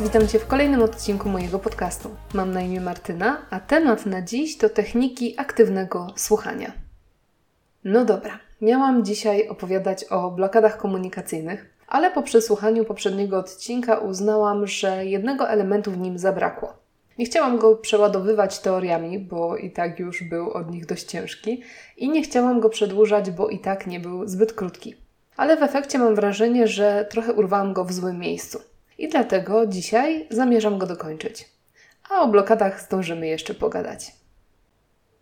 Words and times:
Witam 0.00 0.28
Cię 0.28 0.38
w 0.38 0.46
kolejnym 0.46 0.82
odcinku 0.82 1.28
mojego 1.28 1.58
podcastu. 1.58 2.10
Mam 2.32 2.50
na 2.50 2.60
imię 2.60 2.80
Martyna, 2.80 3.46
a 3.50 3.60
temat 3.60 4.06
na 4.06 4.22
dziś 4.22 4.58
to 4.58 4.68
techniki 4.68 5.34
aktywnego 5.38 6.06
słuchania. 6.16 6.72
No 7.84 8.04
dobra, 8.04 8.38
miałam 8.60 9.04
dzisiaj 9.04 9.48
opowiadać 9.48 10.04
o 10.04 10.30
blokadach 10.30 10.76
komunikacyjnych, 10.76 11.74
ale 11.88 12.10
po 12.10 12.22
przesłuchaniu 12.22 12.84
poprzedniego 12.84 13.38
odcinka 13.38 13.98
uznałam, 13.98 14.66
że 14.66 15.06
jednego 15.06 15.48
elementu 15.48 15.90
w 15.90 15.98
nim 15.98 16.18
zabrakło. 16.18 16.74
Nie 17.18 17.24
chciałam 17.24 17.58
go 17.58 17.76
przeładowywać 17.76 18.58
teoriami, 18.58 19.18
bo 19.18 19.56
i 19.56 19.70
tak 19.70 19.98
już 19.98 20.22
był 20.22 20.50
od 20.50 20.70
nich 20.70 20.86
dość 20.86 21.04
ciężki, 21.04 21.62
i 21.96 22.08
nie 22.08 22.22
chciałam 22.22 22.60
go 22.60 22.68
przedłużać, 22.68 23.30
bo 23.30 23.48
i 23.48 23.58
tak 23.58 23.86
nie 23.86 24.00
był 24.00 24.28
zbyt 24.28 24.52
krótki. 24.52 24.94
Ale 25.36 25.56
w 25.56 25.62
efekcie 25.62 25.98
mam 25.98 26.14
wrażenie, 26.14 26.68
że 26.68 27.06
trochę 27.10 27.32
urwałam 27.32 27.72
go 27.72 27.84
w 27.84 27.92
złym 27.92 28.18
miejscu. 28.18 28.73
I 29.04 29.08
dlatego 29.08 29.66
dzisiaj 29.66 30.26
zamierzam 30.30 30.78
go 30.78 30.86
dokończyć. 30.86 31.48
A 32.10 32.20
o 32.20 32.28
blokadach 32.28 32.82
zdążymy 32.82 33.26
jeszcze 33.26 33.54
pogadać. 33.54 34.12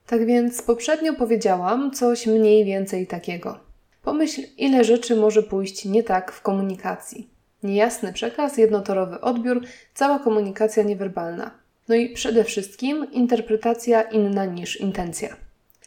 Tak 0.06 0.26
więc 0.26 0.62
poprzednio 0.62 1.14
powiedziałam 1.14 1.90
coś 1.90 2.26
mniej 2.26 2.64
więcej 2.64 3.06
takiego. 3.06 3.58
Pomyśl, 4.02 4.42
ile 4.58 4.84
rzeczy 4.84 5.16
może 5.16 5.42
pójść 5.42 5.84
nie 5.84 6.02
tak 6.02 6.32
w 6.32 6.42
komunikacji. 6.42 7.28
Niejasny 7.62 8.12
przekaz, 8.12 8.56
jednotorowy 8.56 9.20
odbiór, 9.20 9.60
cała 9.94 10.18
komunikacja 10.18 10.82
niewerbalna. 10.82 11.50
No 11.88 11.94
i 11.94 12.08
przede 12.08 12.44
wszystkim 12.44 13.12
interpretacja 13.12 14.02
inna 14.02 14.44
niż 14.44 14.80
intencja. 14.80 15.36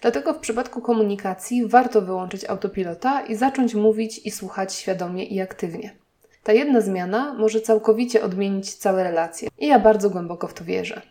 Dlatego 0.02 0.34
w 0.34 0.40
przypadku 0.40 0.82
komunikacji 0.82 1.68
warto 1.68 2.02
wyłączyć 2.02 2.46
autopilota 2.46 3.22
i 3.22 3.36
zacząć 3.36 3.76
mówić 3.76 4.22
i 4.26 4.32
słuchać 4.32 4.74
świadomie 4.74 5.24
i 5.24 5.42
aktywnie. 5.42 6.05
Ta 6.46 6.54
jedna 6.54 6.82
zmiana 6.82 7.34
może 7.34 7.62
całkowicie 7.62 8.24
odmienić 8.24 8.74
całe 8.74 9.04
relacje. 9.04 9.50
I 9.58 9.68
ja 9.68 9.80
bardzo 9.80 10.10
głęboko 10.10 10.48
w 10.48 10.54
to 10.54 10.64
wierzę. 10.64 11.02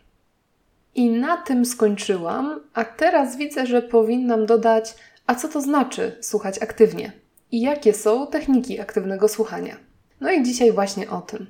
I 0.95 1.11
na 1.11 1.37
tym 1.37 1.65
skończyłam, 1.65 2.61
a 2.75 2.85
teraz 2.85 3.37
widzę, 3.37 3.67
że 3.67 3.83
powinnam 3.83 4.47
dodać, 4.47 4.95
a 5.27 5.35
co 5.35 5.49
to 5.49 5.61
znaczy 5.61 6.19
słuchać 6.21 6.63
aktywnie? 6.63 7.13
I 7.53 7.61
jakie 7.61 7.95
są 7.95 8.27
techniki 8.27 8.81
aktywnego 8.81 9.29
słuchania? 9.29 9.77
No 10.21 10.33
i 10.33 10.43
dzisiaj 10.43 10.73
właśnie 10.73 11.11
o 11.11 11.21
tym. 11.21 11.47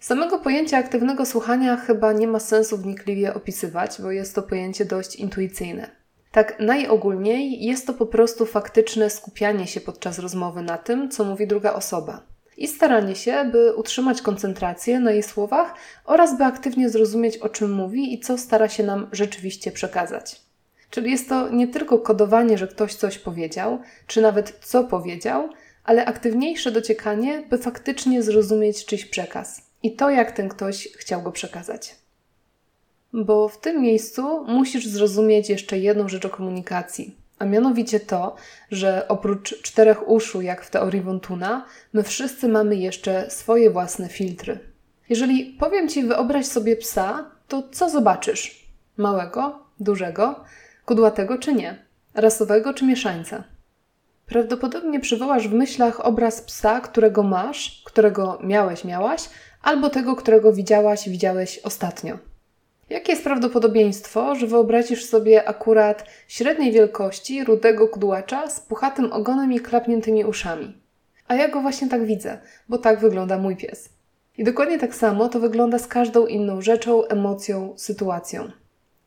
Samego 0.00 0.38
pojęcia 0.38 0.78
aktywnego 0.78 1.26
słuchania 1.26 1.76
chyba 1.76 2.12
nie 2.12 2.28
ma 2.28 2.40
sensu 2.40 2.76
wnikliwie 2.76 3.34
opisywać, 3.34 4.02
bo 4.02 4.10
jest 4.10 4.34
to 4.34 4.42
pojęcie 4.42 4.84
dość 4.84 5.16
intuicyjne. 5.16 5.90
Tak 6.32 6.60
najogólniej 6.60 7.64
jest 7.64 7.86
to 7.86 7.94
po 7.94 8.06
prostu 8.06 8.46
faktyczne 8.46 9.10
skupianie 9.10 9.66
się 9.66 9.80
podczas 9.80 10.18
rozmowy 10.18 10.62
na 10.62 10.78
tym, 10.78 11.10
co 11.10 11.24
mówi 11.24 11.46
druga 11.46 11.72
osoba 11.72 12.37
i 12.58 12.68
staranie 12.68 13.16
się, 13.16 13.44
by 13.52 13.74
utrzymać 13.74 14.22
koncentrację 14.22 15.00
na 15.00 15.12
jej 15.12 15.22
słowach 15.22 15.74
oraz 16.04 16.38
by 16.38 16.44
aktywnie 16.44 16.90
zrozumieć, 16.90 17.38
o 17.38 17.48
czym 17.48 17.72
mówi 17.72 18.14
i 18.14 18.20
co 18.20 18.38
stara 18.38 18.68
się 18.68 18.82
nam 18.82 19.08
rzeczywiście 19.12 19.72
przekazać. 19.72 20.40
Czyli 20.90 21.10
jest 21.10 21.28
to 21.28 21.48
nie 21.48 21.68
tylko 21.68 21.98
kodowanie, 21.98 22.58
że 22.58 22.68
ktoś 22.68 22.94
coś 22.94 23.18
powiedział, 23.18 23.80
czy 24.06 24.22
nawet 24.22 24.58
co 24.60 24.84
powiedział, 24.84 25.48
ale 25.84 26.06
aktywniejsze 26.06 26.72
dociekanie, 26.72 27.42
by 27.50 27.58
faktycznie 27.58 28.22
zrozumieć 28.22 28.84
czyjś 28.84 29.04
przekaz 29.04 29.62
i 29.82 29.96
to, 29.96 30.10
jak 30.10 30.32
ten 30.32 30.48
ktoś 30.48 30.88
chciał 30.96 31.22
go 31.22 31.32
przekazać. 31.32 31.94
Bo 33.12 33.48
w 33.48 33.60
tym 33.60 33.82
miejscu 33.82 34.44
musisz 34.44 34.86
zrozumieć 34.86 35.48
jeszcze 35.50 35.78
jedną 35.78 36.08
rzecz 36.08 36.24
o 36.24 36.30
komunikacji, 36.30 37.16
a 37.38 37.44
mianowicie 37.44 38.00
to, 38.00 38.36
że 38.70 39.08
oprócz 39.08 39.62
czterech 39.62 40.08
uszu, 40.08 40.40
jak 40.40 40.64
w 40.64 40.70
teorii 40.70 41.00
Wontuna, 41.00 41.64
my 41.92 42.02
wszyscy 42.02 42.48
mamy 42.48 42.76
jeszcze 42.76 43.30
swoje 43.30 43.70
własne 43.70 44.08
filtry. 44.08 44.58
Jeżeli 45.08 45.44
powiem 45.44 45.88
ci, 45.88 46.04
wyobraź 46.04 46.46
sobie 46.46 46.76
psa, 46.76 47.30
to 47.48 47.62
co 47.72 47.90
zobaczysz? 47.90 48.68
Małego, 48.96 49.58
dużego, 49.80 50.44
kudłatego 50.84 51.38
czy 51.38 51.52
nie? 51.52 51.86
Rasowego 52.14 52.74
czy 52.74 52.84
mieszańca? 52.84 53.44
Prawdopodobnie 54.26 55.00
przywołasz 55.00 55.48
w 55.48 55.54
myślach 55.54 56.06
obraz 56.06 56.42
psa, 56.42 56.80
którego 56.80 57.22
masz, 57.22 57.82
którego 57.86 58.38
miałeś, 58.42 58.84
miałaś, 58.84 59.28
albo 59.62 59.90
tego, 59.90 60.16
którego 60.16 60.52
widziałaś, 60.52 61.08
widziałeś 61.08 61.58
ostatnio. 61.58 62.18
Jakie 62.90 63.12
jest 63.12 63.24
prawdopodobieństwo, 63.24 64.34
że 64.34 64.46
wyobrazisz 64.46 65.04
sobie 65.04 65.48
akurat 65.48 66.04
średniej 66.28 66.72
wielkości 66.72 67.44
rudego 67.44 67.88
kudłacza 67.88 68.50
z 68.50 68.60
puchatym 68.60 69.12
ogonem 69.12 69.52
i 69.52 69.60
klapniętymi 69.60 70.24
uszami? 70.24 70.74
A 71.28 71.34
ja 71.34 71.48
go 71.48 71.60
właśnie 71.60 71.88
tak 71.88 72.04
widzę, 72.06 72.38
bo 72.68 72.78
tak 72.78 73.00
wygląda 73.00 73.38
mój 73.38 73.56
pies. 73.56 73.88
I 74.38 74.44
dokładnie 74.44 74.78
tak 74.78 74.94
samo 74.94 75.28
to 75.28 75.40
wygląda 75.40 75.78
z 75.78 75.86
każdą 75.86 76.26
inną 76.26 76.62
rzeczą, 76.62 77.04
emocją, 77.04 77.74
sytuacją. 77.76 78.50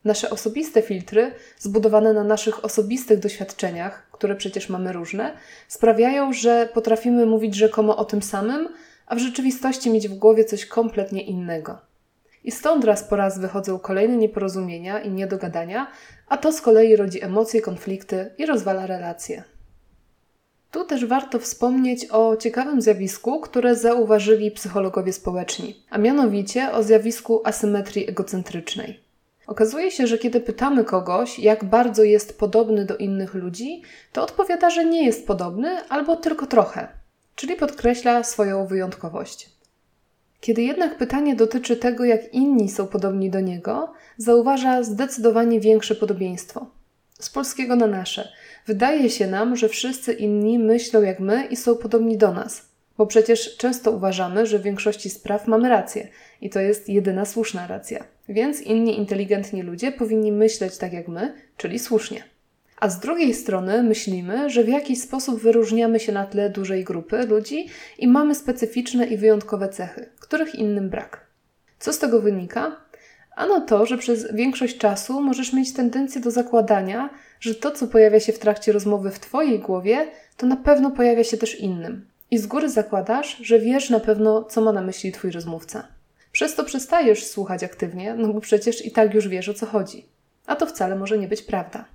Nasze 0.05 0.29
osobiste 0.29 0.81
filtry, 0.81 1.31
zbudowane 1.59 2.13
na 2.13 2.23
naszych 2.23 2.65
osobistych 2.65 3.19
doświadczeniach, 3.19 4.07
które 4.11 4.35
przecież 4.35 4.69
mamy 4.69 4.93
różne, 4.93 5.33
sprawiają, 5.67 6.33
że 6.33 6.69
potrafimy 6.73 7.25
mówić 7.25 7.55
rzekomo 7.55 7.97
o 7.97 8.05
tym 8.05 8.21
samym, 8.21 8.69
a 9.05 9.15
w 9.15 9.19
rzeczywistości 9.19 9.89
mieć 9.89 10.07
w 10.07 10.13
głowie 10.13 10.45
coś 10.45 10.65
kompletnie 10.65 11.23
innego. 11.23 11.90
I 12.43 12.51
stąd 12.51 12.83
raz 12.83 13.03
po 13.03 13.15
raz 13.15 13.39
wychodzą 13.39 13.79
kolejne 13.79 14.17
nieporozumienia 14.17 14.99
i 14.99 15.11
niedogadania, 15.11 15.87
a 16.27 16.37
to 16.37 16.51
z 16.51 16.61
kolei 16.61 16.95
rodzi 16.95 17.23
emocje, 17.23 17.61
konflikty 17.61 18.31
i 18.37 18.45
rozwala 18.45 18.85
relacje. 18.85 19.43
Tu 20.71 20.85
też 20.85 21.05
warto 21.05 21.39
wspomnieć 21.39 22.07
o 22.11 22.37
ciekawym 22.37 22.81
zjawisku, 22.81 23.39
które 23.39 23.75
zauważyli 23.75 24.51
psychologowie 24.51 25.13
społeczni, 25.13 25.83
a 25.89 25.97
mianowicie 25.97 26.71
o 26.71 26.83
zjawisku 26.83 27.41
asymetrii 27.43 28.09
egocentrycznej. 28.09 28.99
Okazuje 29.47 29.91
się, 29.91 30.07
że 30.07 30.17
kiedy 30.17 30.39
pytamy 30.39 30.83
kogoś, 30.83 31.39
jak 31.39 31.63
bardzo 31.63 32.03
jest 32.03 32.39
podobny 32.39 32.85
do 32.85 32.97
innych 32.97 33.33
ludzi, 33.33 33.81
to 34.13 34.23
odpowiada, 34.23 34.69
że 34.69 34.85
nie 34.85 35.05
jest 35.05 35.27
podobny 35.27 35.87
albo 35.89 36.15
tylko 36.15 36.47
trochę, 36.47 36.87
czyli 37.35 37.55
podkreśla 37.55 38.23
swoją 38.23 38.65
wyjątkowość. 38.65 39.49
Kiedy 40.41 40.61
jednak 40.61 40.97
pytanie 40.97 41.35
dotyczy 41.35 41.77
tego, 41.77 42.05
jak 42.05 42.33
inni 42.33 42.69
są 42.69 42.87
podobni 42.87 43.29
do 43.29 43.39
niego, 43.39 43.93
zauważa 44.17 44.83
zdecydowanie 44.83 45.59
większe 45.59 45.95
podobieństwo. 45.95 46.65
Z 47.19 47.29
polskiego 47.29 47.75
na 47.75 47.87
nasze. 47.87 48.31
Wydaje 48.67 49.09
się 49.09 49.27
nam, 49.27 49.55
że 49.55 49.69
wszyscy 49.69 50.13
inni 50.13 50.59
myślą 50.59 51.01
jak 51.01 51.19
my 51.19 51.45
i 51.45 51.55
są 51.55 51.75
podobni 51.75 52.17
do 52.17 52.33
nas, 52.33 52.65
bo 52.97 53.07
przecież 53.07 53.57
często 53.57 53.91
uważamy, 53.91 54.45
że 54.45 54.59
w 54.59 54.63
większości 54.63 55.09
spraw 55.09 55.47
mamy 55.47 55.69
rację 55.69 56.07
i 56.41 56.49
to 56.49 56.59
jest 56.59 56.89
jedyna 56.89 57.25
słuszna 57.25 57.67
racja. 57.67 58.03
Więc 58.29 58.61
inni 58.61 58.97
inteligentni 58.97 59.61
ludzie 59.61 59.91
powinni 59.91 60.31
myśleć 60.31 60.77
tak 60.77 60.93
jak 60.93 61.07
my, 61.07 61.33
czyli 61.57 61.79
słusznie 61.79 62.30
a 62.81 62.89
z 62.89 62.99
drugiej 62.99 63.33
strony 63.33 63.83
myślimy, 63.83 64.49
że 64.49 64.63
w 64.63 64.67
jakiś 64.67 65.01
sposób 65.01 65.41
wyróżniamy 65.41 65.99
się 65.99 66.11
na 66.11 66.25
tle 66.25 66.49
dużej 66.49 66.83
grupy 66.83 67.25
ludzi 67.25 67.67
i 67.99 68.07
mamy 68.07 68.35
specyficzne 68.35 69.05
i 69.05 69.17
wyjątkowe 69.17 69.69
cechy, 69.69 70.09
których 70.19 70.55
innym 70.55 70.89
brak. 70.89 71.25
Co 71.79 71.93
z 71.93 71.99
tego 71.99 72.21
wynika? 72.21 72.75
Ano 73.35 73.61
to, 73.61 73.85
że 73.85 73.97
przez 73.97 74.33
większość 74.33 74.77
czasu 74.77 75.21
możesz 75.21 75.53
mieć 75.53 75.73
tendencję 75.73 76.21
do 76.21 76.31
zakładania, 76.31 77.09
że 77.39 77.55
to, 77.55 77.71
co 77.71 77.87
pojawia 77.87 78.19
się 78.19 78.33
w 78.33 78.39
trakcie 78.39 78.71
rozmowy 78.71 79.11
w 79.11 79.19
Twojej 79.19 79.59
głowie, 79.59 80.07
to 80.37 80.45
na 80.45 80.57
pewno 80.57 80.91
pojawia 80.91 81.23
się 81.23 81.37
też 81.37 81.59
innym. 81.59 82.07
I 82.31 82.37
z 82.37 82.47
góry 82.47 82.69
zakładasz, 82.69 83.37
że 83.37 83.59
wiesz 83.59 83.89
na 83.89 83.99
pewno, 83.99 84.43
co 84.43 84.61
ma 84.61 84.71
na 84.71 84.81
myśli 84.81 85.11
Twój 85.11 85.31
rozmówca. 85.31 85.87
Przez 86.31 86.55
to 86.55 86.63
przestajesz 86.63 87.25
słuchać 87.25 87.63
aktywnie, 87.63 88.13
no 88.13 88.33
bo 88.33 88.41
przecież 88.41 88.85
i 88.85 88.91
tak 88.91 89.13
już 89.13 89.27
wiesz 89.27 89.49
o 89.49 89.53
co 89.53 89.65
chodzi. 89.65 90.05
A 90.45 90.55
to 90.55 90.65
wcale 90.65 90.95
może 90.95 91.17
nie 91.17 91.27
być 91.27 91.41
prawda. 91.41 91.85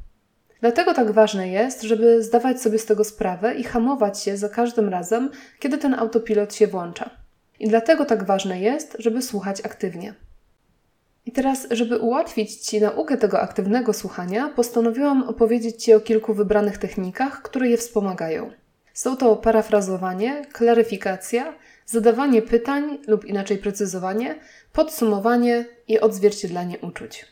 Dlatego 0.66 0.94
tak 0.94 1.10
ważne 1.10 1.48
jest, 1.48 1.82
żeby 1.82 2.22
zdawać 2.22 2.62
sobie 2.62 2.78
z 2.78 2.86
tego 2.86 3.04
sprawę 3.04 3.54
i 3.54 3.64
hamować 3.64 4.22
się 4.22 4.36
za 4.36 4.48
każdym 4.48 4.88
razem, 4.88 5.30
kiedy 5.58 5.78
ten 5.78 5.94
autopilot 5.94 6.54
się 6.54 6.66
włącza. 6.66 7.10
I 7.60 7.68
dlatego 7.68 8.04
tak 8.04 8.24
ważne 8.24 8.60
jest, 8.60 8.96
żeby 8.98 9.22
słuchać 9.22 9.60
aktywnie. 9.60 10.14
I 11.26 11.32
teraz, 11.32 11.66
żeby 11.70 11.98
ułatwić 11.98 12.56
Ci 12.56 12.80
naukę 12.80 13.16
tego 13.16 13.40
aktywnego 13.40 13.92
słuchania, 13.92 14.48
postanowiłam 14.48 15.22
opowiedzieć 15.22 15.84
Ci 15.84 15.94
o 15.94 16.00
kilku 16.00 16.34
wybranych 16.34 16.78
technikach, 16.78 17.42
które 17.42 17.68
je 17.68 17.76
wspomagają. 17.76 18.50
Są 18.94 19.16
to 19.16 19.36
parafrazowanie, 19.36 20.46
klaryfikacja, 20.52 21.54
zadawanie 21.86 22.42
pytań 22.42 22.98
lub 23.08 23.24
inaczej 23.24 23.58
precyzowanie, 23.58 24.34
podsumowanie 24.72 25.64
i 25.88 26.00
odzwierciedlanie 26.00 26.78
uczuć. 26.78 27.26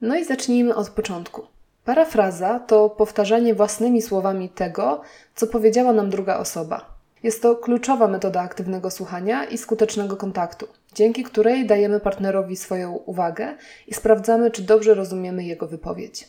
No 0.00 0.16
i 0.16 0.24
zacznijmy 0.24 0.74
od 0.74 0.90
początku. 0.90 1.59
Parafraza 1.84 2.58
to 2.58 2.90
powtarzanie 2.90 3.54
własnymi 3.54 4.02
słowami 4.02 4.48
tego, 4.48 5.00
co 5.34 5.46
powiedziała 5.46 5.92
nam 5.92 6.10
druga 6.10 6.38
osoba. 6.38 7.00
Jest 7.22 7.42
to 7.42 7.56
kluczowa 7.56 8.08
metoda 8.08 8.40
aktywnego 8.40 8.90
słuchania 8.90 9.44
i 9.44 9.58
skutecznego 9.58 10.16
kontaktu, 10.16 10.66
dzięki 10.94 11.24
której 11.24 11.66
dajemy 11.66 12.00
partnerowi 12.00 12.56
swoją 12.56 12.92
uwagę 12.92 13.56
i 13.86 13.94
sprawdzamy, 13.94 14.50
czy 14.50 14.62
dobrze 14.62 14.94
rozumiemy 14.94 15.44
jego 15.44 15.66
wypowiedź. 15.66 16.28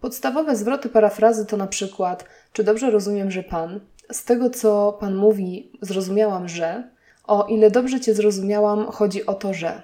Podstawowe 0.00 0.56
zwroty 0.56 0.88
parafrazy 0.88 1.46
to 1.46 1.56
na 1.56 1.66
przykład: 1.66 2.24
Czy 2.52 2.64
dobrze 2.64 2.90
rozumiem, 2.90 3.30
że 3.30 3.42
pan? 3.42 3.80
Z 4.12 4.24
tego, 4.24 4.50
co 4.50 4.96
pan 5.00 5.14
mówi, 5.14 5.72
zrozumiałam, 5.80 6.48
że. 6.48 6.90
O 7.26 7.46
ile 7.46 7.70
dobrze 7.70 8.00
Cię 8.00 8.14
zrozumiałam, 8.14 8.86
chodzi 8.86 9.26
o 9.26 9.34
to, 9.34 9.54
że. 9.54 9.82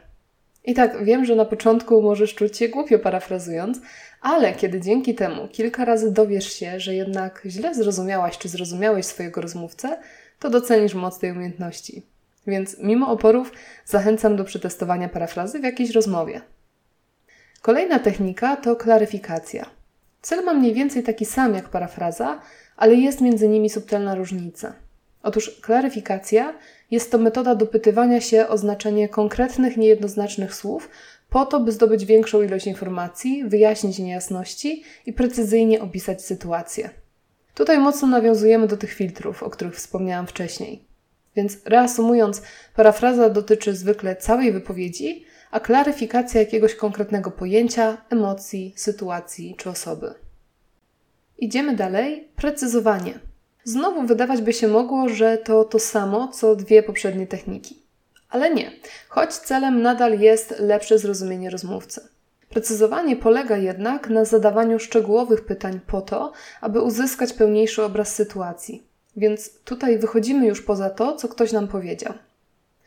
I 0.65 0.75
tak 0.75 1.05
wiem, 1.05 1.25
że 1.25 1.37
na 1.37 1.45
początku 1.45 2.03
możesz 2.03 2.35
czuć 2.35 2.57
się 2.57 2.69
głupio 2.69 2.99
parafrazując, 2.99 3.81
ale 4.21 4.55
kiedy 4.55 4.81
dzięki 4.81 5.15
temu 5.15 5.49
kilka 5.49 5.85
razy 5.85 6.13
dowiesz 6.13 6.53
się, 6.53 6.81
że 6.81 6.95
jednak 6.95 7.43
źle 7.47 7.75
zrozumiałaś 7.75 8.39
czy 8.39 8.49
zrozumiałeś 8.49 9.07
swojego 9.07 9.41
rozmówcę, 9.41 9.99
to 10.39 10.51
docenisz 10.51 10.95
moc 10.95 11.19
tej 11.19 11.33
umiejętności. 11.33 12.03
Więc 12.47 12.79
mimo 12.79 13.09
oporów 13.09 13.53
zachęcam 13.85 14.37
do 14.37 14.45
przetestowania 14.45 15.09
parafrazy 15.09 15.61
w 15.61 15.65
jakiejś 15.65 15.91
rozmowie. 15.91 16.41
Kolejna 17.63 17.99
technika 17.99 18.57
to 18.57 18.77
klaryfikacja. 18.77 19.67
Cel 20.23 20.45
ma 20.45 20.55
mniej 20.55 20.75
więcej 20.75 21.03
taki 21.03 21.25
sam 21.25 21.55
jak 21.55 21.69
parafraza, 21.69 22.41
ale 22.77 22.95
jest 22.95 23.21
między 23.21 23.49
nimi 23.49 23.71
subtelna 23.71 24.15
różnica. 24.15 24.75
Otóż 25.23 25.61
klaryfikacja 25.61 26.55
jest 26.91 27.11
to 27.11 27.19
metoda 27.19 27.55
dopytywania 27.55 28.21
się 28.21 28.49
o 28.49 28.59
znaczenie 28.59 29.09
konkretnych, 29.09 29.77
niejednoznacznych 29.77 30.55
słów, 30.55 30.89
po 31.31 31.47
to, 31.47 31.61
by 31.61 31.73
zdobyć 31.73 32.05
większą 32.05 32.43
ilość 32.43 32.67
informacji, 32.67 33.45
wyjaśnić 33.45 33.99
niejasności 33.99 34.83
i 35.07 35.13
precyzyjnie 35.13 35.83
opisać 35.83 36.23
sytuację. 36.23 36.91
Tutaj 37.55 37.79
mocno 37.79 38.09
nawiązujemy 38.09 38.67
do 38.67 38.77
tych 38.77 38.93
filtrów, 38.93 39.43
o 39.43 39.51
których 39.51 39.75
wspomniałam 39.75 40.27
wcześniej. 40.27 40.85
Więc 41.37 41.59
reasumując, 41.65 42.43
parafraza 42.77 43.31
dotyczy 43.31 43.75
zwykle 43.75 44.17
całej 44.17 44.53
wypowiedzi, 44.53 45.25
a 45.51 45.61
klaryfikacja 45.61 46.41
jakiegoś 46.41 46.75
konkretnego 46.75 47.31
pojęcia, 47.31 47.97
emocji, 48.11 48.73
sytuacji 48.77 49.55
czy 49.59 49.71
osoby. 49.71 50.15
Idziemy 51.39 51.77
dalej. 51.77 52.29
Precyzowanie. 52.37 53.30
Znowu 53.65 54.03
wydawać 54.03 54.41
by 54.41 54.53
się 54.53 54.69
mogło, 54.69 55.09
że 55.09 55.39
to 55.39 55.65
to 55.65 55.79
samo 55.79 56.29
co 56.29 56.57
dwie 56.57 56.83
poprzednie 56.83 57.27
techniki. 57.27 57.83
Ale 58.31 58.55
nie, 58.55 58.73
choć 59.09 59.35
celem 59.35 59.83
nadal 59.83 60.21
jest 60.21 60.55
lepsze 60.59 60.99
zrozumienie 60.99 61.51
rozmówcy. 61.51 62.09
Precyzowanie 62.49 63.17
polega 63.17 63.57
jednak 63.57 64.09
na 64.09 64.25
zadawaniu 64.25 64.79
szczegółowych 64.79 65.45
pytań 65.45 65.81
po 65.87 66.01
to, 66.01 66.33
aby 66.61 66.81
uzyskać 66.81 67.33
pełniejszy 67.33 67.83
obraz 67.83 68.15
sytuacji. 68.15 68.83
Więc 69.17 69.51
tutaj 69.65 69.99
wychodzimy 69.99 70.47
już 70.47 70.63
poza 70.63 70.91
to, 70.91 71.17
co 71.17 71.29
ktoś 71.29 71.53
nam 71.53 71.69
powiedział. 71.69 72.13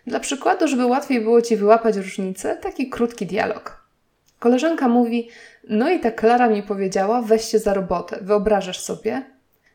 Dla 0.07 0.19
przykładu, 0.19 0.67
żeby 0.67 0.85
łatwiej 0.85 1.21
było 1.21 1.41
ci 1.41 1.57
wyłapać 1.57 1.95
różnicę, 1.95 2.57
taki 2.57 2.89
krótki 2.89 3.25
dialog. 3.25 3.83
Koleżanka 4.39 4.87
mówi: 4.87 5.29
No 5.69 5.89
i 5.89 5.99
ta 5.99 6.11
Klara 6.11 6.49
mi 6.49 6.63
powiedziała, 6.63 7.21
weź 7.21 7.45
się 7.45 7.59
za 7.59 7.73
robotę, 7.73 8.19
wyobrażasz 8.21 8.79
sobie? 8.79 9.32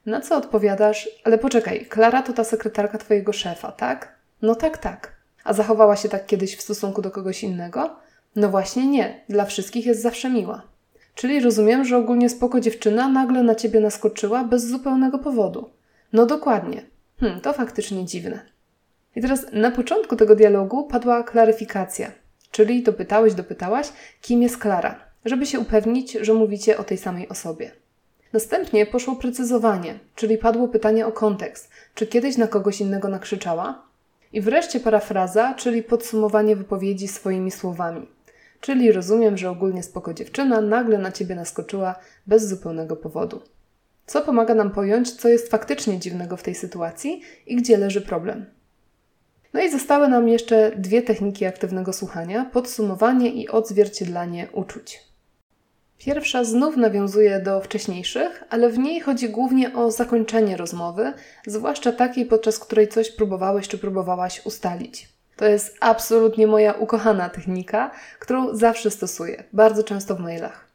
Na 0.09 0.21
co 0.21 0.37
odpowiadasz: 0.37 1.09
Ale 1.25 1.39
poczekaj, 1.39 1.87
Klara 1.87 2.23
to 2.23 2.33
ta 2.33 2.45
sekretarka 2.45 2.99
twojego 2.99 3.33
szefa, 3.33 3.73
tak? 3.73 4.19
No 4.43 4.55
tak, 4.55 4.79
tak. 4.79 5.13
A 5.45 5.53
zachowała 5.53 5.97
się 5.97 6.09
tak 6.09 6.27
kiedyś 6.27 6.57
w 6.57 6.63
stosunku 6.63 7.03
do 7.03 7.11
kogoś 7.11 7.43
innego? 7.43 7.97
No 8.37 8.49
właśnie 8.49 8.87
nie, 8.87 9.25
dla 9.29 9.45
wszystkich 9.45 9.87
jest 9.87 10.03
zawsze 10.03 10.31
miła. 10.31 10.63
Czyli 11.15 11.41
rozumiem, 11.41 11.85
że 11.85 11.97
ogólnie 11.97 12.29
spoko 12.29 12.61
dziewczyna 12.61 13.09
nagle 13.09 13.43
na 13.43 13.55
ciebie 13.55 13.81
naskoczyła 13.81 14.45
bez 14.45 14.67
zupełnego 14.67 15.19
powodu. 15.19 15.71
No 16.13 16.27
dokładnie. 16.27 16.83
Hm, 17.21 17.41
to 17.41 17.53
faktycznie 17.53 18.05
dziwne. 18.05 18.41
I 19.17 19.21
teraz 19.21 19.47
na 19.53 19.71
początku 19.71 20.17
tego 20.17 20.37
dialogu 20.37 20.85
padła 20.85 21.23
klaryfikacja, 21.23 22.11
czyli 22.51 22.83
dopytałeś, 22.83 23.35
dopytałaś, 23.35 23.93
kim 24.21 24.43
jest 24.43 24.59
Klara, 24.59 25.01
żeby 25.25 25.47
się 25.47 25.61
upewnić, 25.61 26.13
że 26.13 26.35
mówicie 26.35 26.79
o 26.79 26.85
tej 26.85 26.99
samej 26.99 27.29
osobie. 27.29 27.71
Następnie 28.33 28.87
poszło 28.87 29.17
precyzowanie, 29.17 29.99
czyli 30.15 30.39
padło 30.39 30.69
pytanie 30.69 31.07
o 31.07 31.13
kontekst, 31.13 31.71
czy 31.95 32.07
kiedyś 32.07 32.37
na 32.37 32.47
kogoś 32.47 32.81
innego 32.81 33.09
nakrzyczała. 33.09 33.83
I 34.33 34.41
wreszcie 34.41 34.81
parafraza, 34.81 35.55
czyli 35.55 35.83
podsumowanie 35.83 36.57
wypowiedzi 36.57 37.09
swoimi 37.09 37.51
słowami. 37.51 38.09
Czyli 38.61 38.93
rozumiem, 38.93 39.37
że 39.37 39.51
ogólnie 39.51 39.83
spoko 39.83 40.15
dziewczyna 40.15 40.61
nagle 40.61 40.99
na 40.99 41.13
ciebie 41.13 41.35
naskoczyła 41.35 41.95
bez 42.27 42.49
zupełnego 42.49 42.97
powodu. 42.97 43.43
Co 44.07 44.23
pomaga 44.23 44.55
nam 44.55 44.71
pojąć, 44.71 45.13
co 45.13 45.29
jest 45.29 45.51
faktycznie 45.51 45.99
dziwnego 45.99 46.37
w 46.37 46.43
tej 46.43 46.55
sytuacji 46.55 47.23
i 47.47 47.57
gdzie 47.57 47.79
leży 47.79 48.01
problem. 48.01 48.47
No 49.53 49.61
i 49.61 49.71
zostały 49.71 50.09
nam 50.09 50.29
jeszcze 50.29 50.73
dwie 50.77 51.03
techniki 51.03 51.47
aktywnego 51.47 51.93
słuchania: 51.93 52.45
podsumowanie 52.45 53.31
i 53.31 53.49
odzwierciedlanie 53.49 54.49
uczuć. 54.53 55.08
Pierwsza 55.99 56.45
znów 56.45 56.77
nawiązuje 56.77 57.41
do 57.41 57.61
wcześniejszych, 57.61 58.45
ale 58.51 58.71
w 58.71 58.79
niej 58.79 59.01
chodzi 59.01 59.29
głównie 59.29 59.75
o 59.75 59.91
zakończenie 59.91 60.57
rozmowy, 60.57 61.13
zwłaszcza 61.47 61.93
takiej, 61.93 62.27
podczas 62.27 62.59
której 62.59 62.89
coś 62.89 63.11
próbowałeś 63.11 63.69
czy 63.69 63.79
próbowałaś 63.79 64.47
ustalić. 64.47 65.09
To 65.37 65.45
jest 65.45 65.77
absolutnie 65.81 66.47
moja 66.47 66.73
ukochana 66.73 67.29
technika, 67.29 67.91
którą 68.19 68.57
zawsze 68.57 68.91
stosuję, 68.91 69.45
bardzo 69.53 69.83
często 69.83 70.15
w 70.15 70.21
mailach. 70.21 70.69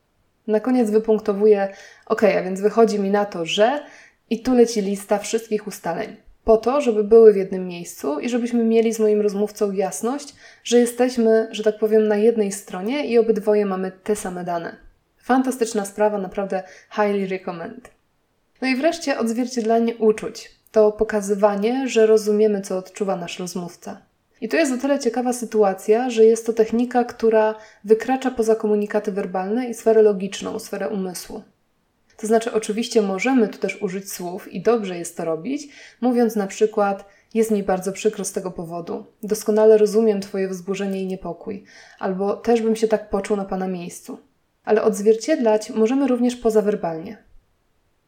Na 0.47 0.59
koniec 0.59 0.89
wypunktowuję, 0.89 1.67
ok, 2.05 2.23
a 2.23 2.43
więc 2.43 2.61
wychodzi 2.61 2.99
mi 2.99 3.09
na 3.09 3.25
to, 3.25 3.45
że 3.45 3.83
i 4.29 4.41
tu 4.41 4.55
leci 4.55 4.81
lista 4.81 5.17
wszystkich 5.17 5.67
ustaleń. 5.67 6.15
Po 6.43 6.57
to, 6.57 6.81
żeby 6.81 7.03
były 7.03 7.33
w 7.33 7.35
jednym 7.35 7.67
miejscu 7.67 8.19
i 8.19 8.29
żebyśmy 8.29 8.63
mieli 8.63 8.93
z 8.93 8.99
moim 8.99 9.21
rozmówcą 9.21 9.71
jasność, 9.71 10.35
że 10.63 10.77
jesteśmy, 10.77 11.47
że 11.51 11.63
tak 11.63 11.77
powiem, 11.77 12.07
na 12.07 12.15
jednej 12.15 12.51
stronie 12.51 13.05
i 13.07 13.17
obydwoje 13.17 13.65
mamy 13.65 13.91
te 13.91 14.15
same 14.15 14.43
dane. 14.43 14.82
Fantastyczna 15.23 15.85
sprawa, 15.85 16.17
naprawdę 16.17 16.63
highly 16.91 17.27
recommend. 17.27 17.89
No 18.61 18.67
i 18.67 18.75
wreszcie 18.75 19.19
odzwierciedlanie 19.19 19.95
uczuć. 19.95 20.51
To 20.71 20.91
pokazywanie, 20.91 21.87
że 21.87 22.05
rozumiemy, 22.05 22.61
co 22.61 22.77
odczuwa 22.77 23.15
nasz 23.15 23.39
rozmówca. 23.39 24.01
I 24.41 24.49
to 24.49 24.57
jest 24.57 24.73
o 24.73 24.77
tyle 24.77 24.99
ciekawa 24.99 25.33
sytuacja, 25.33 26.09
że 26.09 26.25
jest 26.25 26.45
to 26.45 26.53
technika, 26.53 27.03
która 27.03 27.55
wykracza 27.83 28.31
poza 28.31 28.55
komunikaty 28.55 29.11
werbalne 29.11 29.69
i 29.69 29.73
sferę 29.73 30.01
logiczną, 30.01 30.59
sferę 30.59 30.89
umysłu. 30.89 31.43
To 32.17 32.27
znaczy, 32.27 32.53
oczywiście 32.53 33.01
możemy 33.01 33.47
tu 33.47 33.57
też 33.57 33.81
użyć 33.81 34.13
słów 34.13 34.53
i 34.53 34.61
dobrze 34.61 34.97
jest 34.97 35.17
to 35.17 35.25
robić, 35.25 35.67
mówiąc 36.01 36.35
na 36.35 36.47
przykład: 36.47 37.05
Jest 37.33 37.51
mi 37.51 37.63
bardzo 37.63 37.91
przykro 37.91 38.25
z 38.25 38.31
tego 38.31 38.51
powodu, 38.51 39.05
doskonale 39.23 39.77
rozumiem 39.77 40.21
Twoje 40.21 40.47
wzburzenie 40.47 41.01
i 41.01 41.07
niepokój, 41.07 41.63
albo 41.99 42.33
też 42.35 42.61
bym 42.61 42.75
się 42.75 42.87
tak 42.87 43.09
poczuł 43.09 43.37
na 43.37 43.45
Pana 43.45 43.67
miejscu. 43.67 44.17
Ale 44.63 44.83
odzwierciedlać 44.83 45.69
możemy 45.69 46.07
również 46.07 46.35
pozawerbalnie. 46.35 47.17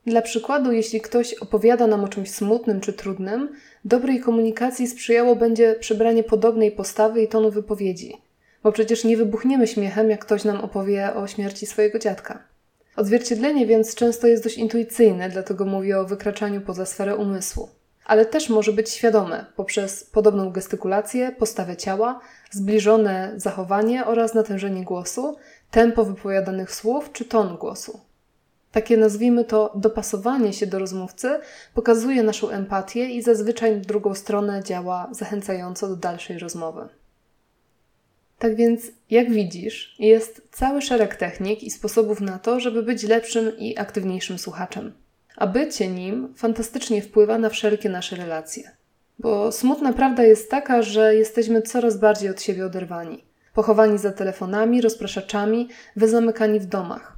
Dla 0.05 0.21
przykładu, 0.21 0.71
jeśli 0.71 1.01
ktoś 1.01 1.33
opowiada 1.33 1.87
nam 1.87 2.03
o 2.03 2.07
czymś 2.07 2.31
smutnym 2.31 2.81
czy 2.81 2.93
trudnym, 2.93 3.49
dobrej 3.85 4.19
komunikacji 4.19 4.87
sprzyjało 4.87 5.35
będzie 5.35 5.75
przybranie 5.79 6.23
podobnej 6.23 6.71
postawy 6.71 7.21
i 7.21 7.27
tonu 7.27 7.51
wypowiedzi, 7.51 8.17
bo 8.63 8.71
przecież 8.71 9.03
nie 9.03 9.17
wybuchniemy 9.17 9.67
śmiechem, 9.67 10.09
jak 10.09 10.25
ktoś 10.25 10.43
nam 10.43 10.61
opowie 10.61 11.13
o 11.15 11.27
śmierci 11.27 11.65
swojego 11.65 11.99
dziadka. 11.99 12.43
Odzwierciedlenie 12.95 13.67
więc 13.67 13.95
często 13.95 14.27
jest 14.27 14.43
dość 14.43 14.57
intuicyjne, 14.57 15.29
dlatego 15.29 15.65
mówię 15.65 15.99
o 15.99 16.05
wykraczaniu 16.05 16.61
poza 16.61 16.85
sferę 16.85 17.15
umysłu. 17.15 17.69
Ale 18.05 18.25
też 18.25 18.49
może 18.49 18.73
być 18.73 18.89
świadome 18.89 19.45
poprzez 19.55 20.03
podobną 20.03 20.51
gestykulację, 20.51 21.35
postawę 21.39 21.77
ciała, 21.77 22.19
zbliżone 22.51 23.33
zachowanie 23.35 24.05
oraz 24.05 24.33
natężenie 24.33 24.83
głosu, 24.83 25.35
tempo 25.75 26.05
wypowiadanych 26.05 26.75
słów 26.75 27.11
czy 27.11 27.25
ton 27.25 27.57
głosu. 27.57 27.99
Takie 28.71 28.97
nazwijmy 28.97 29.45
to 29.45 29.73
dopasowanie 29.75 30.53
się 30.53 30.67
do 30.67 30.79
rozmówcy 30.79 31.39
pokazuje 31.73 32.23
naszą 32.23 32.49
empatię 32.49 33.05
i 33.05 33.21
zazwyczaj 33.21 33.75
w 33.75 33.85
drugą 33.85 34.13
stronę 34.13 34.63
działa 34.63 35.09
zachęcająco 35.11 35.87
do 35.87 35.95
dalszej 35.95 36.39
rozmowy. 36.39 36.87
Tak 38.39 38.55
więc, 38.55 38.81
jak 39.09 39.31
widzisz, 39.31 39.95
jest 39.99 40.41
cały 40.51 40.81
szereg 40.81 41.15
technik 41.15 41.63
i 41.63 41.71
sposobów 41.71 42.21
na 42.21 42.39
to, 42.39 42.59
żeby 42.59 42.83
być 42.83 43.03
lepszym 43.03 43.57
i 43.57 43.77
aktywniejszym 43.77 44.37
słuchaczem. 44.39 44.93
A 45.35 45.47
bycie 45.47 45.87
nim 45.87 46.33
fantastycznie 46.35 47.01
wpływa 47.01 47.37
na 47.37 47.49
wszelkie 47.49 47.89
nasze 47.89 48.15
relacje. 48.15 48.71
Bo 49.19 49.51
smutna 49.51 49.93
prawda 49.93 50.23
jest 50.23 50.51
taka, 50.51 50.81
że 50.81 51.15
jesteśmy 51.15 51.61
coraz 51.61 51.97
bardziej 51.97 52.29
od 52.29 52.41
siebie 52.41 52.65
oderwani. 52.65 53.24
Pochowani 53.55 53.97
za 53.97 54.11
telefonami, 54.11 54.81
rozpraszaczami, 54.81 55.69
wyzamykani 55.95 56.59
w 56.59 56.65
domach. 56.65 57.17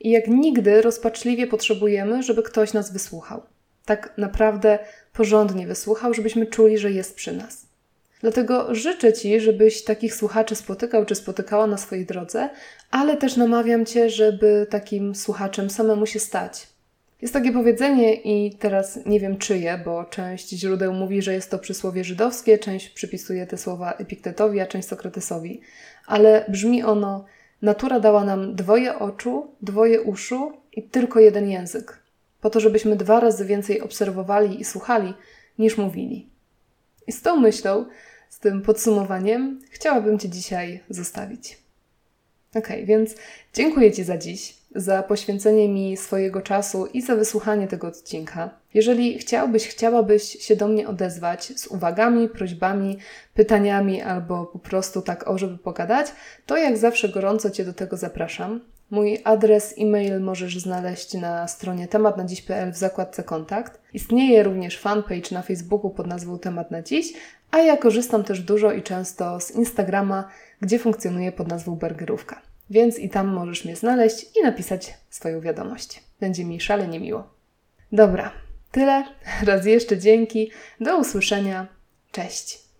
I 0.00 0.10
jak 0.10 0.28
nigdy 0.28 0.82
rozpaczliwie 0.82 1.46
potrzebujemy, 1.46 2.22
żeby 2.22 2.42
ktoś 2.42 2.72
nas 2.72 2.92
wysłuchał. 2.92 3.42
Tak 3.84 4.14
naprawdę 4.16 4.78
porządnie 5.12 5.66
wysłuchał, 5.66 6.14
żebyśmy 6.14 6.46
czuli, 6.46 6.78
że 6.78 6.90
jest 6.90 7.16
przy 7.16 7.32
nas. 7.32 7.66
Dlatego 8.20 8.74
życzę 8.74 9.12
Ci, 9.12 9.40
żebyś 9.40 9.84
takich 9.84 10.14
słuchaczy 10.14 10.54
spotykał 10.54 11.04
czy 11.04 11.14
spotykała 11.14 11.66
na 11.66 11.76
swojej 11.76 12.06
drodze, 12.06 12.50
ale 12.90 13.16
też 13.16 13.36
namawiam 13.36 13.86
Cię, 13.86 14.10
żeby 14.10 14.66
takim 14.70 15.14
słuchaczem 15.14 15.70
samemu 15.70 16.06
się 16.06 16.20
stać. 16.20 16.71
Jest 17.22 17.34
takie 17.34 17.52
powiedzenie, 17.52 18.14
i 18.14 18.56
teraz 18.56 18.98
nie 19.06 19.20
wiem 19.20 19.38
czyje, 19.38 19.80
bo 19.84 20.04
część 20.04 20.48
źródeł 20.48 20.94
mówi, 20.94 21.22
że 21.22 21.34
jest 21.34 21.50
to 21.50 21.58
przysłowie 21.58 22.04
żydowskie, 22.04 22.58
część 22.58 22.88
przypisuje 22.88 23.46
te 23.46 23.58
słowa 23.58 23.92
Epiktetowi, 23.92 24.60
a 24.60 24.66
część 24.66 24.88
Sokratesowi, 24.88 25.60
ale 26.06 26.44
brzmi 26.48 26.82
ono: 26.82 27.24
Natura 27.62 28.00
dała 28.00 28.24
nam 28.24 28.54
dwoje 28.54 28.98
oczu, 28.98 29.50
dwoje 29.60 30.00
uszu 30.00 30.52
i 30.72 30.82
tylko 30.82 31.20
jeden 31.20 31.48
język, 31.48 31.98
po 32.40 32.50
to, 32.50 32.60
żebyśmy 32.60 32.96
dwa 32.96 33.20
razy 33.20 33.44
więcej 33.44 33.80
obserwowali 33.80 34.60
i 34.60 34.64
słuchali, 34.64 35.14
niż 35.58 35.78
mówili. 35.78 36.28
I 37.06 37.12
z 37.12 37.22
tą 37.22 37.36
myślą 37.40 37.84
z 38.28 38.38
tym 38.38 38.62
podsumowaniem 38.62 39.60
chciałabym 39.70 40.18
Cię 40.18 40.28
dzisiaj 40.28 40.80
zostawić. 40.90 41.61
Ok, 42.54 42.68
więc 42.84 43.14
dziękuję 43.54 43.92
Ci 43.92 44.04
za 44.04 44.18
dziś, 44.18 44.54
za 44.74 45.02
poświęcenie 45.02 45.68
mi 45.68 45.96
swojego 45.96 46.40
czasu 46.40 46.86
i 46.86 47.02
za 47.02 47.16
wysłuchanie 47.16 47.68
tego 47.68 47.86
odcinka. 47.86 48.50
Jeżeli 48.74 49.18
chciałbyś, 49.18 49.68
chciałabyś 49.68 50.22
się 50.22 50.56
do 50.56 50.68
mnie 50.68 50.88
odezwać 50.88 51.52
z 51.56 51.66
uwagami, 51.66 52.28
prośbami, 52.28 52.98
pytaniami 53.34 54.02
albo 54.02 54.46
po 54.46 54.58
prostu 54.58 55.02
tak 55.02 55.28
o, 55.28 55.38
żeby 55.38 55.58
pogadać, 55.58 56.06
to 56.46 56.56
jak 56.56 56.76
zawsze 56.76 57.08
gorąco 57.08 57.50
Cię 57.50 57.64
do 57.64 57.72
tego 57.72 57.96
zapraszam. 57.96 58.60
Mój 58.90 59.18
adres 59.24 59.74
e-mail 59.78 60.20
możesz 60.20 60.58
znaleźć 60.58 61.14
na 61.14 61.48
stronie 61.48 61.88
tematnadziś.pl 61.88 62.72
w 62.72 62.76
zakładce 62.76 63.22
kontakt. 63.22 63.80
Istnieje 63.94 64.42
również 64.42 64.78
fanpage 64.78 65.30
na 65.32 65.42
Facebooku 65.42 65.90
pod 65.90 66.06
nazwą 66.06 66.38
Temat 66.38 66.70
na 66.70 66.82
Dziś, 66.82 67.12
a 67.52 67.58
ja 67.58 67.76
korzystam 67.76 68.24
też 68.24 68.40
dużo 68.40 68.72
i 68.72 68.82
często 68.82 69.40
z 69.40 69.50
Instagrama, 69.50 70.28
gdzie 70.60 70.78
funkcjonuje 70.78 71.32
pod 71.32 71.48
nazwą 71.48 71.76
Burgerówka. 71.76 72.42
Więc 72.70 72.98
i 72.98 73.10
tam 73.10 73.26
możesz 73.28 73.64
mnie 73.64 73.76
znaleźć 73.76 74.36
i 74.36 74.42
napisać 74.42 74.94
swoją 75.10 75.40
wiadomość. 75.40 76.02
Będzie 76.20 76.44
mi 76.44 76.60
szalenie 76.60 77.00
miło. 77.00 77.28
Dobra, 77.92 78.32
tyle. 78.70 79.04
Raz 79.44 79.66
jeszcze 79.66 79.98
dzięki. 79.98 80.50
Do 80.80 80.98
usłyszenia. 80.98 81.66
Cześć. 82.12 82.71